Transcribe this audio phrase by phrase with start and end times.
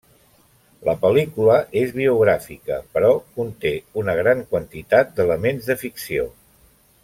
[0.87, 6.27] La pel·lícula és biogràfica, però conté una gran quantitat d'elements de ficció.